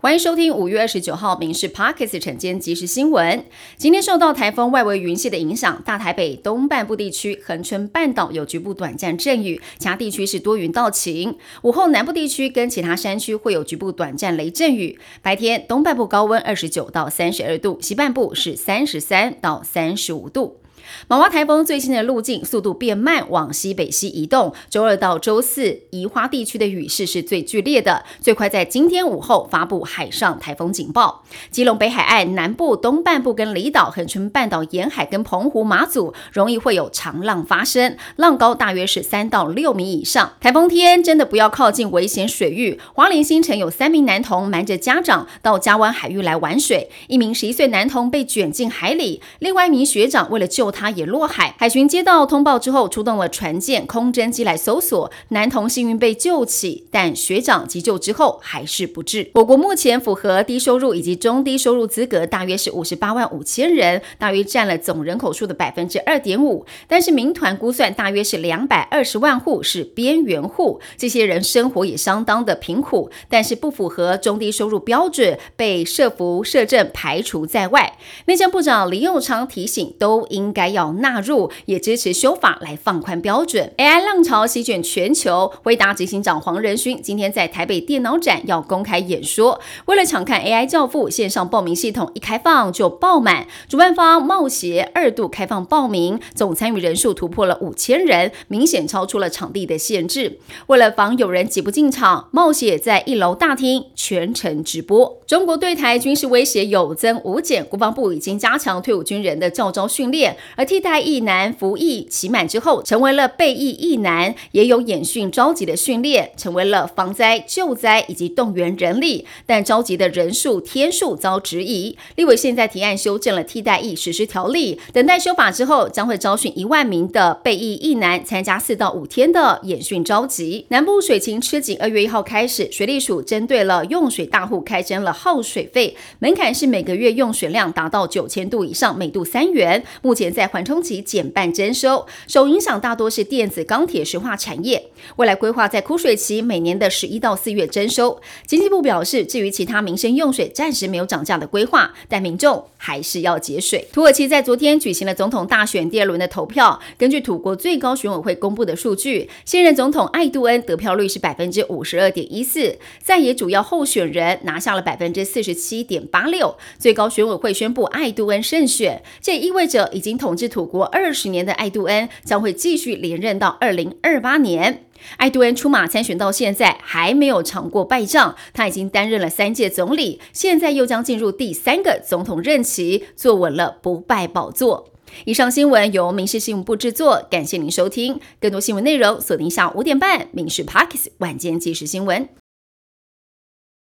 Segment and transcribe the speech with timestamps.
[0.00, 3.44] 欢迎收听五月二十九号《民事 Pockets》晨间即时新闻。
[3.76, 11.36] 今天受到台风外围云系的影响，大台北东半部地区、恒春半岛有局部短暂阵雨，其他地区是多云到晴。
[11.62, 14.96] 午后南部地区跟其他山区会有局部短暂雷阵雨。
[15.20, 20.60] 白天东半部高温二十九到三十二度，西半部是三十三到三十五度。
[21.06, 24.52] 马洼台风最新的路径速度变慢，往西北西移动。
[24.68, 31.24] 周二到周四，宜花地区的雨势是最剧烈的，最快在今天午后发布海上台风警报。
[31.50, 40.32] 基隆北海岸南部、东半部跟离岛、恒春半岛沿海跟澎湖、马祖，容易会有长浪发生，浪高大约是三到六米以上。
[40.40, 42.80] 台风天真的不要靠近危险水域。
[42.94, 50.88] 华联新城有三名男童瞒着家长到嘉湾海域来玩水，一名十一岁男童被卷进海里，另外一名学长为了救他。
[50.98, 55.12] 也落海，海巡接到通报之后，出动了船舰、空侦机来搜索。
[55.28, 59.30] 男童幸运被救起，但学长急救之后还是不治。
[59.34, 66.64] 我国目前符合低收入以及中低收入资格，大约是五十八万五千人，大约占了总人口数的百分之二点五。
[66.88, 77.98] 但是民团估算，大约是两百二十万户是边缘户，这些人生活也相当的贫苦，但是不符合中低收入标准，被社福社政排除在外。
[78.24, 80.68] 内政部长林佑昌提醒，都应该。
[80.68, 83.72] 要纳入，也支持修法来放宽标准。
[83.78, 89.58] AI 浪潮席卷全球，威达执行长黄仁勋今天在台北电脑展要公开演说。
[89.86, 100.38] 为了抢看 AI 教父，线上报名系统一开放就爆满，主办方冒协二度开放报名，总参与人数突破了五千人，明显超出了场地的限制。
[100.66, 105.18] 为了防有人挤不进场，冒协在一楼大厅全程直播。
[105.26, 110.36] 中国对台军事威胁有增无减，国防部已经加强退伍军人的教招训练。
[110.56, 119.26] 而替代役男服役期满之后，成为了备役役男，也有演训召集的训练，成为了防灾救灾以及动员人力。
[119.46, 121.96] 但召集的人数天数遭质疑。
[122.16, 130.66] 立委现在提案修正了替代役实施条例，等待修法之后，将会招训一万名的备役役男参加四到五天的演训召集。
[130.68, 139.84] 南部水情吃紧，二月一号开始，水利署针对了用水大户开征了耗水费，门槛是每个月用水量达到九千度以上，每度三元。
[140.02, 144.90] 目前在缓冲期减半征收，受影响大多是电子、钢铁、石化产业。
[145.16, 148.20] 未来规划在枯水期每年的十一到四月征收。
[148.46, 153.88] 经济部表示，至于其他民生用水，暂时没有涨价的规划，但民众还是要节水。
[153.92, 166.56] 土耳其在昨天举行了总统大选第二轮的投票，根据土国最高选委会公布的数据，现任总统艾杜恩得票率是百分之五十二点一四，在野主要候选人拿下了百分之四十七点八六。
[166.78, 174.84] 最高选委会宣布艾杜恩胜选，这意味着已经统治土国二十年的艾杜恩将会继续连任到二零二八年。
[175.16, 184.90] 艾杜恩出马参选到现在还没有尝过败仗，他已经担任了三届总理，现在又将进入第三个总统任期，坐稳了不败宝座。
[185.24, 188.20] 以上新闻由民事新闻部制作，感谢您收听。
[188.40, 192.24] 更多新闻内容锁定下午五点半《民事 Parkes 晚间即时新闻》。